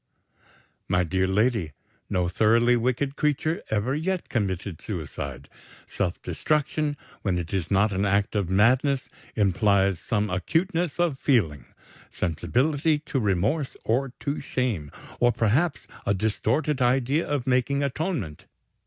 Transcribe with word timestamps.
"My 0.87 1.03
dear 1.03 1.27
lady, 1.27 1.73
no 2.09 2.27
thoroughly 2.27 2.75
wicked 2.75 3.15
creature 3.15 3.61
ever 3.69 3.93
yet 3.93 4.29
committed 4.29 4.81
suicide. 4.81 5.47
Self 5.85 6.19
destruction, 6.23 6.97
when 7.21 7.37
it 7.37 7.53
is 7.53 7.69
not 7.69 7.91
an 7.91 8.03
act 8.03 8.33
of 8.35 8.49
madness, 8.49 9.09
implies 9.35 9.99
some 9.99 10.31
acuteness 10.31 10.99
of 10.99 11.19
feeling 11.19 11.65
sensibility 12.09 12.97
to 12.97 13.19
remorse 13.19 13.77
or 13.83 14.11
to 14.21 14.39
shame, 14.41 14.89
or 15.19 15.31
perhaps 15.31 15.81
a 16.03 16.15
distorted 16.15 16.81
idea 16.81 17.27
of 17.27 17.45
making 17.45 17.83
atonement. 17.83 18.45